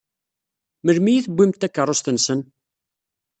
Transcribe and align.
Melmi 0.85 1.11
i 1.15 1.23
tewwimt 1.25 1.59
takeṛṛust-nsen? 1.61 2.39